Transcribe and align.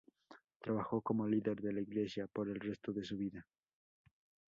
Trabajó 0.59 0.99
como 1.03 1.27
líder 1.27 1.57
de 1.61 1.73
la 1.73 1.79
Iglesia 1.81 2.25
por 2.25 2.49
el 2.49 2.59
resto 2.59 2.91
de 2.91 3.03
su 3.03 3.17
vida. 3.17 3.45